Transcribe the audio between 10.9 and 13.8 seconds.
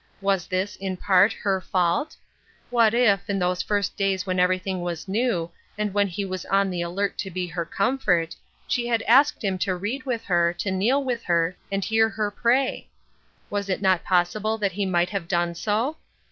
with her, and hear her pray? Was it